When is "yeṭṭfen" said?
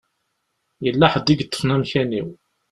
1.35-1.73